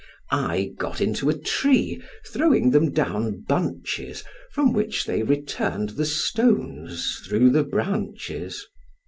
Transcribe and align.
I 0.31 0.71
got 0.79 0.99
into 0.99 1.29
a 1.29 1.37
tree, 1.37 2.01
throwing 2.25 2.71
them 2.71 2.89
down 2.91 3.41
bunches, 3.47 4.23
from 4.51 4.73
which 4.73 5.05
they 5.05 5.21
returned 5.21 5.89
the 5.91 6.07
stones 6.07 7.17
through 7.23 7.51
the 7.51 7.63
branches. 7.63 8.65